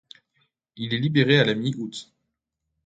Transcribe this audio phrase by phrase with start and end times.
[0.77, 2.11] Il est libéré à la mi-août.